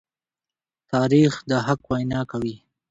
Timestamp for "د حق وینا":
1.49-2.21